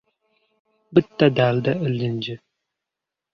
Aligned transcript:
Bitta 0.93 1.27
dalda 1.35 1.73
ilinji 1.89 2.33